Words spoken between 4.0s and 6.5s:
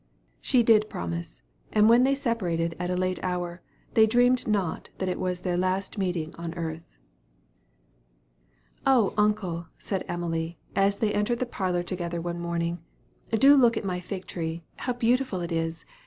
dreamed not that it was their last meeting